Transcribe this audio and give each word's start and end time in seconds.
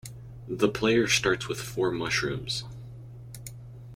The 0.47 0.67
player 0.67 1.07
starts 1.07 1.47
with 1.47 1.59
four 1.61 1.91
Mushrooms. 1.91 2.63